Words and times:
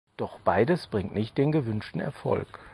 Doch 0.17 0.39
beides 0.39 0.87
bringt 0.87 1.13
nicht 1.13 1.37
den 1.37 1.51
gewünschten 1.51 2.01
Erfolg. 2.01 2.57